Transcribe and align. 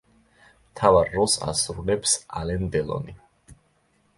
მთავარ 0.69 1.11
როლს 1.17 1.35
ასრულებს 1.51 2.15
ალენ 2.41 2.67
დელონი. 2.77 3.15